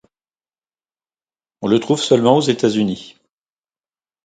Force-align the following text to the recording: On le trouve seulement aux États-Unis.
On 1.61 1.67
le 1.67 1.79
trouve 1.79 2.01
seulement 2.01 2.35
aux 2.37 2.41
États-Unis. 2.41 3.17